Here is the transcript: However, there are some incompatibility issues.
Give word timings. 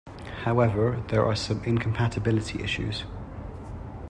However, 0.45 1.03
there 1.09 1.23
are 1.27 1.35
some 1.35 1.63
incompatibility 1.63 2.63
issues. 2.63 3.03